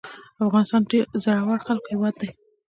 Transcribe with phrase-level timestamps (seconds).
[0.45, 2.29] افغانستان د زړورو خلکو هیواد دی